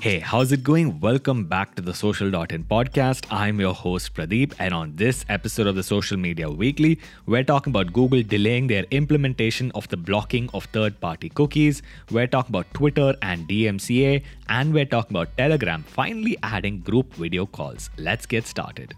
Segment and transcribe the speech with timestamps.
[0.00, 1.00] Hey, how's it going?
[1.00, 3.26] Welcome back to the Social.in podcast.
[3.32, 7.72] I'm your host Pradeep, and on this episode of the Social Media Weekly, we're talking
[7.72, 11.82] about Google delaying their implementation of the blocking of third party cookies.
[12.12, 17.44] We're talking about Twitter and DMCA, and we're talking about Telegram finally adding group video
[17.44, 17.90] calls.
[17.98, 18.94] Let's get started.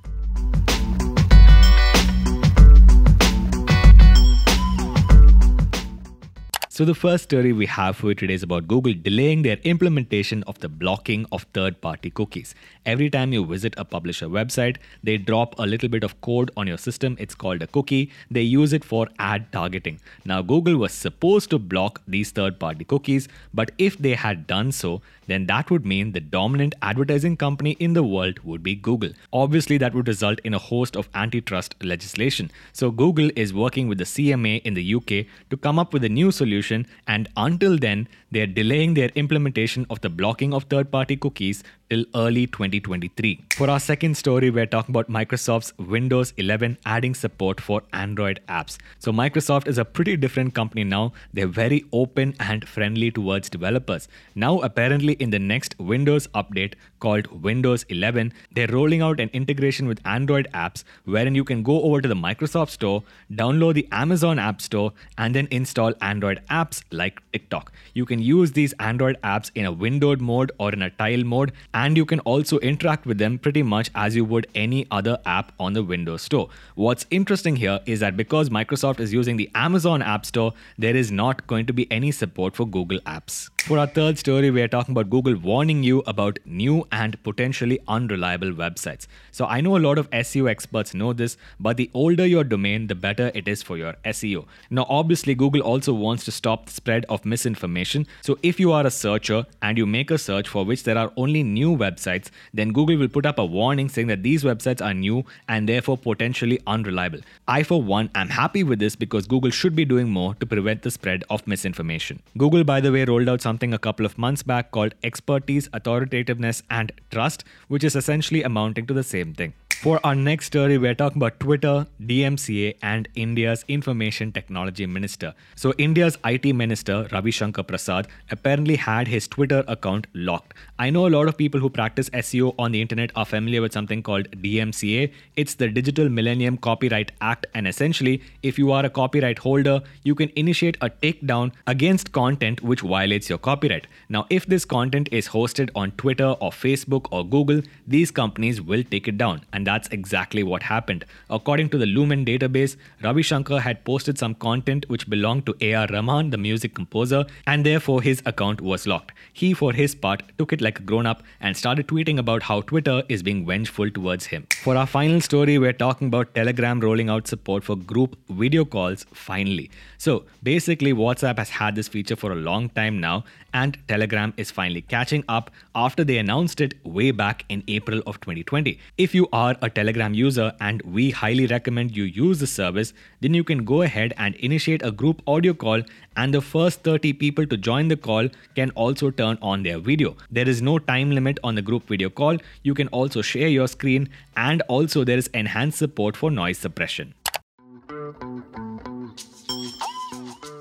[6.80, 10.42] So, the first story we have for you today is about Google delaying their implementation
[10.44, 12.54] of the blocking of third party cookies.
[12.86, 16.66] Every time you visit a publisher website, they drop a little bit of code on
[16.66, 17.18] your system.
[17.20, 18.10] It's called a cookie.
[18.30, 20.00] They use it for ad targeting.
[20.24, 24.72] Now, Google was supposed to block these third party cookies, but if they had done
[24.72, 29.12] so, then that would mean the dominant advertising company in the world would be Google.
[29.32, 32.50] Obviously, that would result in a host of antitrust legislation.
[32.72, 36.08] So, Google is working with the CMA in the UK to come up with a
[36.08, 41.16] new solution, and until then, they're delaying their implementation of the blocking of third party
[41.16, 43.46] cookies till early 2023.
[43.56, 48.78] For our second story, we're talking about Microsoft's Windows 11 adding support for Android apps.
[49.00, 51.12] So, Microsoft is a pretty different company now.
[51.34, 54.08] They're very open and friendly towards developers.
[54.36, 59.88] Now, apparently, in the next Windows update called Windows 11, they're rolling out an integration
[59.88, 63.02] with Android apps wherein you can go over to the Microsoft Store,
[63.32, 67.72] download the Amazon App Store, and then install Android apps like TikTok.
[67.94, 71.52] You can use these Android apps in a windowed mode or in a tile mode
[71.80, 75.52] and you can also interact with them pretty much as you would any other app
[75.58, 76.48] on the Windows Store.
[76.74, 81.10] What's interesting here is that because Microsoft is using the Amazon App Store, there is
[81.10, 83.48] not going to be any support for Google apps.
[83.62, 87.78] For our third story, we are talking about Google warning you about new and potentially
[87.88, 89.06] unreliable websites.
[89.32, 92.86] So I know a lot of SEO experts know this, but the older your domain,
[92.88, 94.46] the better it is for your SEO.
[94.70, 98.06] Now, obviously, Google also wants to stop the spread of misinformation.
[98.22, 101.12] So if you are a searcher and you make a search for which there are
[101.16, 104.84] only new new websites, then Google will put up a warning saying that these websites
[104.84, 107.20] are new and therefore potentially unreliable.
[107.48, 110.82] I, for one, am happy with this because Google should be doing more to prevent
[110.82, 112.22] the spread of misinformation.
[112.36, 116.62] Google, by the way, rolled out something a couple of months back called Expertise, Authoritativeness,
[116.70, 119.52] and Trust, which is essentially amounting to the same thing.
[119.80, 125.32] For our next story, we're talking about Twitter, DMCA, and India's Information Technology Minister.
[125.54, 130.52] So, India's IT Minister, Ravi Shankar Prasad, apparently had his Twitter account locked.
[130.78, 133.72] I know a lot of people who practice SEO on the internet are familiar with
[133.72, 135.14] something called DMCA.
[135.36, 140.14] It's the Digital Millennium Copyright Act, and essentially, if you are a copyright holder, you
[140.14, 143.86] can initiate a takedown against content which violates your copyright.
[144.10, 148.84] Now, if this content is hosted on Twitter or Facebook or Google, these companies will
[148.84, 149.40] take it down.
[149.54, 151.04] And that's exactly what happened.
[151.38, 155.86] According to the Lumen database, Ravi Shankar had posted some content which belonged to A.R.
[155.90, 159.12] Rahman, the music composer, and therefore his account was locked.
[159.32, 162.60] He, for his part, took it like a grown up and started tweeting about how
[162.62, 164.46] Twitter is being vengeful towards him.
[164.64, 169.06] For our final story, we're talking about Telegram rolling out support for group video calls
[169.12, 169.70] finally.
[169.98, 174.50] So basically, WhatsApp has had this feature for a long time now, and Telegram is
[174.50, 178.78] finally catching up after they announced it way back in April of 2020.
[178.96, 183.34] If you are a Telegram user and we highly recommend you use the service, then
[183.34, 185.82] you can go ahead and initiate a group audio call,
[186.16, 190.16] and the first 30 people to join the call can also turn on their video.
[190.30, 192.36] There is no time limit on the group video call.
[192.62, 197.14] You can also share your screen, and also there is enhanced support for noise suppression.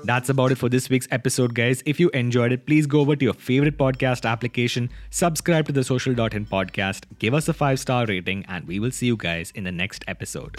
[0.04, 1.82] That's about it for this week's episode, guys.
[1.84, 5.84] If you enjoyed it, please go over to your favorite podcast application, subscribe to the
[5.84, 9.64] Social.in podcast, give us a five star rating, and we will see you guys in
[9.64, 10.56] the next episode.